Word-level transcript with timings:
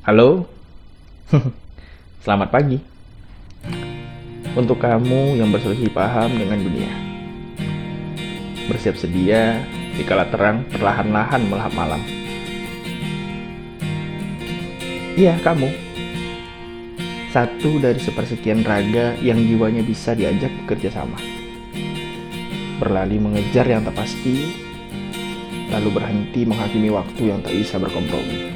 Halo, 0.00 0.48
selamat 2.24 2.48
pagi. 2.48 2.80
Untuk 4.56 4.80
kamu 4.80 5.36
yang 5.36 5.52
berselisih 5.52 5.92
paham 5.92 6.40
dengan 6.40 6.56
dunia, 6.56 6.88
bersiap 8.64 8.96
sedia 8.96 9.60
di 9.92 10.00
kala 10.00 10.24
terang 10.32 10.64
perlahan-lahan 10.72 11.44
melahap 11.52 11.76
malam. 11.76 12.00
Iya, 15.20 15.36
kamu. 15.44 15.68
Satu 17.28 17.76
dari 17.76 18.00
sepersekian 18.00 18.64
raga 18.64 19.20
yang 19.20 19.36
jiwanya 19.36 19.84
bisa 19.84 20.16
diajak 20.16 20.48
bekerja 20.64 20.96
sama. 20.96 21.20
Berlari 22.80 23.20
mengejar 23.20 23.68
yang 23.68 23.84
tak 23.84 24.00
pasti, 24.00 24.64
lalu 25.68 25.92
berhenti 25.92 26.48
menghakimi 26.48 26.88
waktu 26.88 27.36
yang 27.36 27.44
tak 27.44 27.52
bisa 27.52 27.76
berkompromi. 27.76 28.49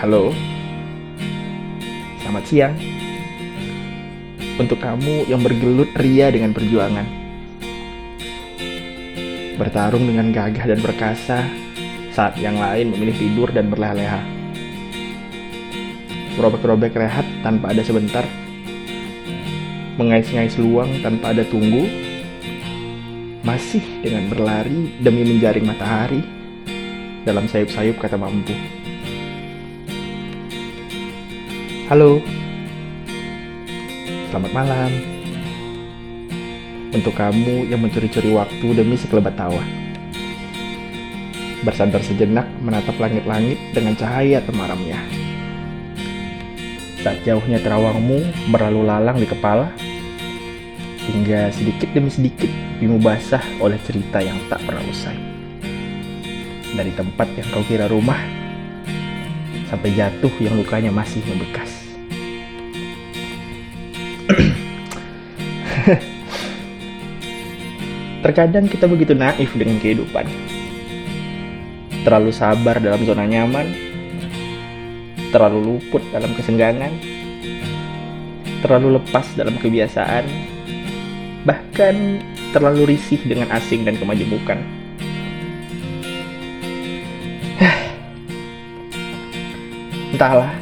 Halo, 0.00 0.32
selamat 2.24 2.44
siang. 2.48 2.72
Untuk 4.56 4.80
kamu 4.80 5.28
yang 5.28 5.44
bergelut 5.44 5.92
ria 6.00 6.32
dengan 6.32 6.56
perjuangan, 6.56 7.04
bertarung 9.60 10.08
dengan 10.08 10.32
gagah 10.32 10.72
dan 10.72 10.80
perkasa 10.80 11.44
saat 12.16 12.32
yang 12.40 12.56
lain 12.56 12.96
memilih 12.96 13.12
tidur 13.12 13.52
dan 13.52 13.68
berleha-leha. 13.68 14.24
Merobek-robek 16.40 16.96
rehat 16.96 17.28
tanpa 17.44 17.76
ada 17.76 17.84
sebentar, 17.84 18.24
mengais-ngais 20.00 20.56
luang 20.56 20.88
tanpa 21.04 21.36
ada 21.36 21.44
tunggu, 21.44 21.84
masih 23.44 23.84
dengan 24.00 24.32
berlari 24.32 24.96
demi 25.04 25.28
menjaring 25.28 25.68
matahari 25.68 26.24
dalam 27.28 27.44
sayup-sayup 27.44 28.00
kata 28.00 28.16
mampu. 28.16 28.79
Halo, 31.90 32.22
selamat 34.30 34.52
malam. 34.54 34.94
Untuk 36.94 37.10
kamu 37.18 37.66
yang 37.66 37.82
mencuri-curi 37.82 38.30
waktu 38.30 38.78
demi 38.78 38.94
sekelebat 38.94 39.34
tawa. 39.34 39.58
Bersandar 41.66 41.98
sejenak 42.06 42.46
menatap 42.62 42.94
langit-langit 42.94 43.58
dengan 43.74 43.98
cahaya 43.98 44.38
temaramnya. 44.38 45.02
Saat 47.02 47.26
jauhnya 47.26 47.58
terawangmu 47.58 48.22
berlalu 48.54 48.86
lalang 48.86 49.18
di 49.18 49.26
kepala, 49.26 49.74
hingga 51.10 51.50
sedikit 51.50 51.90
demi 51.90 52.14
sedikit 52.14 52.54
bimu 52.78 53.02
basah 53.02 53.42
oleh 53.58 53.82
cerita 53.82 54.22
yang 54.22 54.38
tak 54.46 54.62
pernah 54.62 54.86
usai. 54.86 55.18
Dari 56.70 56.94
tempat 56.94 57.34
yang 57.34 57.50
kau 57.50 57.66
kira 57.66 57.90
rumah, 57.90 58.38
sampai 59.70 59.94
jatuh 59.94 60.34
yang 60.42 60.54
lukanya 60.58 60.90
masih 60.90 61.22
membekas. 61.26 61.69
Terkadang 68.24 68.68
kita 68.68 68.86
begitu 68.86 69.14
naif 69.16 69.54
dengan 69.56 69.80
kehidupan. 69.80 70.26
Terlalu 72.04 72.32
sabar 72.32 72.80
dalam 72.80 73.04
zona 73.04 73.26
nyaman, 73.28 73.66
terlalu 75.32 75.76
luput 75.76 76.00
dalam 76.12 76.32
kesenggangan, 76.32 76.90
terlalu 78.64 78.96
lepas 79.00 79.26
dalam 79.36 79.56
kebiasaan, 79.60 80.24
bahkan 81.44 82.24
terlalu 82.56 82.96
risih 82.96 83.20
dengan 83.24 83.50
asing 83.52 83.84
dan 83.84 83.96
kemajemukan. 84.00 84.58
Entahlah, 90.16 90.52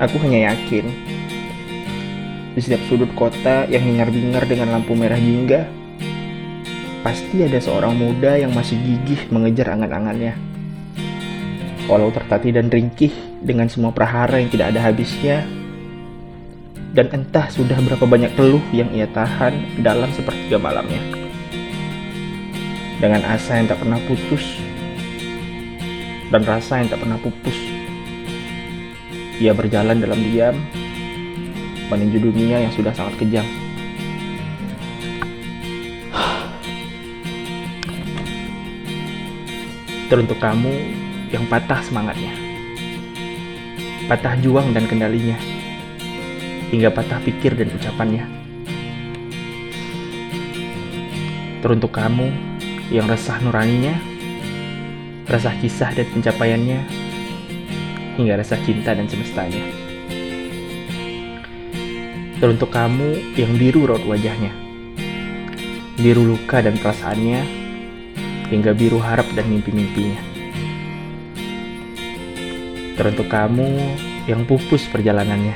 aku 0.00 0.16
hanya 0.24 0.52
yakin 0.52 1.11
di 2.52 2.60
setiap 2.60 2.84
sudut 2.88 3.08
kota 3.16 3.64
yang 3.68 3.80
hingar-bingar 3.80 4.44
dengan 4.44 4.76
lampu 4.76 4.92
merah 4.92 5.16
jingga, 5.16 5.64
pasti 7.00 7.48
ada 7.48 7.56
seorang 7.56 7.96
muda 7.96 8.36
yang 8.36 8.52
masih 8.52 8.76
gigih 8.76 9.28
mengejar 9.32 9.72
angan-angannya. 9.72 10.36
Walau 11.88 12.12
tertatih 12.12 12.54
dan 12.54 12.68
ringkih 12.68 13.10
dengan 13.42 13.66
semua 13.66 13.90
prahara 13.90 14.38
yang 14.38 14.52
tidak 14.52 14.76
ada 14.76 14.80
habisnya, 14.84 15.42
dan 16.92 17.08
entah 17.10 17.48
sudah 17.48 17.80
berapa 17.80 18.04
banyak 18.04 18.36
keluh 18.36 18.62
yang 18.70 18.92
ia 18.92 19.08
tahan 19.10 19.80
dalam 19.80 20.12
sepertiga 20.12 20.60
malamnya. 20.60 21.00
Dengan 23.00 23.24
asa 23.26 23.58
yang 23.58 23.66
tak 23.66 23.80
pernah 23.82 23.98
putus, 24.04 24.44
dan 26.28 26.44
rasa 26.44 26.84
yang 26.84 26.88
tak 26.92 27.00
pernah 27.00 27.18
pupus, 27.18 27.58
ia 29.42 29.50
berjalan 29.56 29.98
dalam 29.98 30.20
diam 30.22 30.54
menuju 31.92 32.32
dunia 32.32 32.64
yang 32.64 32.72
sudah 32.72 32.96
sangat 32.96 33.20
kejam. 33.20 33.44
Teruntuk 40.08 40.40
kamu 40.40 40.72
yang 41.32 41.44
patah 41.48 41.80
semangatnya, 41.84 42.32
patah 44.08 44.36
juang 44.40 44.72
dan 44.76 44.84
kendalinya, 44.84 45.36
hingga 46.68 46.92
patah 46.92 47.20
pikir 47.24 47.56
dan 47.56 47.72
ucapannya. 47.72 48.24
Teruntuk 51.64 51.96
kamu 51.96 52.28
yang 52.92 53.08
resah 53.08 53.40
nuraninya, 53.40 53.96
resah 55.32 55.56
kisah 55.64 55.96
dan 55.96 56.04
pencapaiannya, 56.12 56.80
hingga 58.20 58.36
resah 58.36 58.60
cinta 58.68 58.92
dan 58.92 59.08
semestanya. 59.08 59.81
Teruntuk 62.42 62.74
kamu 62.74 63.38
yang 63.38 63.54
biru 63.54 63.86
raut 63.86 64.02
wajahnya, 64.02 64.50
biru 65.94 66.26
luka 66.26 66.58
dan 66.58 66.74
perasaannya, 66.74 67.38
hingga 68.50 68.74
biru 68.74 68.98
harap 68.98 69.30
dan 69.38 69.46
mimpi-mimpinya. 69.46 70.18
Teruntuk 72.98 73.30
kamu 73.30 73.94
yang 74.26 74.42
pupus 74.42 74.90
perjalanannya, 74.90 75.54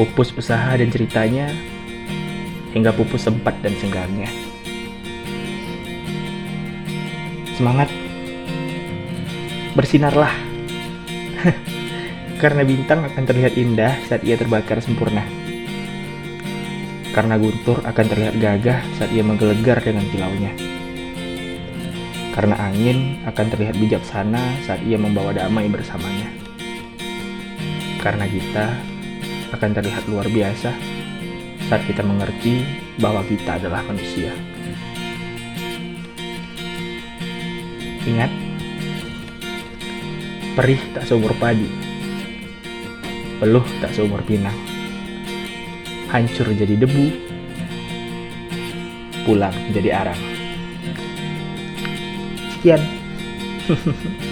pupus 0.00 0.32
usaha 0.32 0.72
dan 0.80 0.88
ceritanya, 0.88 1.52
hingga 2.72 2.96
pupus 2.96 3.28
sempat 3.28 3.52
dan 3.60 3.76
senggangnya. 3.76 4.32
Semangat, 7.60 7.92
bersinarlah, 9.76 10.32
karena 12.42 12.66
bintang 12.66 13.06
akan 13.06 13.22
terlihat 13.22 13.54
indah 13.54 13.94
saat 14.10 14.26
ia 14.26 14.34
terbakar 14.34 14.82
sempurna. 14.82 15.22
Karena 17.14 17.38
guntur 17.38 17.78
akan 17.86 18.06
terlihat 18.10 18.34
gagah 18.42 18.82
saat 18.98 19.14
ia 19.14 19.22
menggelegar 19.22 19.78
dengan 19.78 20.10
kilaunya 20.10 20.72
karena 22.32 22.56
angin 22.56 23.20
akan 23.28 23.46
terlihat 23.52 23.76
bijaksana 23.76 24.56
saat 24.64 24.80
ia 24.88 24.96
membawa 24.96 25.36
damai 25.36 25.68
bersamanya. 25.68 26.32
Karena 28.00 28.24
kita 28.24 28.72
akan 29.52 29.70
terlihat 29.76 30.08
luar 30.08 30.26
biasa 30.32 30.72
saat 31.68 31.82
kita 31.84 32.00
mengerti 32.00 32.64
bahwa 32.98 33.20
kita 33.28 33.60
adalah 33.60 33.84
manusia. 33.84 34.32
Ingat, 38.02 38.32
perih 40.58 40.80
tak 40.96 41.06
seumur 41.06 41.36
padi, 41.38 41.68
peluh 43.42 43.66
tak 43.82 43.90
seumur 43.90 44.22
pinang, 44.22 44.54
hancur 46.14 46.46
jadi 46.54 46.78
debu, 46.78 47.10
pulang 49.26 49.50
jadi 49.74 49.98
arang. 49.98 50.20
Sekian. 52.54 52.78